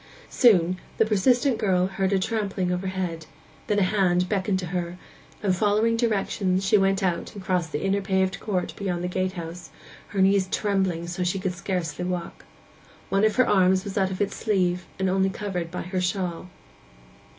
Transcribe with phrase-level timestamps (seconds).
[0.31, 3.27] Soon the persistent girl heard a trampling overhead,
[3.67, 4.97] then a hand beckoned to her,
[5.43, 9.69] and, following directions, she went out and crossed the inner paved court beyond the gatehouse,
[10.07, 12.45] her knees trembling so that she could scarcely walk.
[13.09, 16.49] One of her arms was out of its sleeve, and only covered by her shawl.